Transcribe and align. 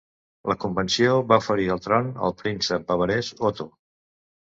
La 0.51 0.53
convenció 0.61 1.11
va 1.31 1.37
oferir 1.41 1.67
el 1.75 1.81
tron 1.87 2.09
al 2.29 2.33
príncep 2.39 2.87
bavarès 2.93 3.31
Otto. 3.51 3.67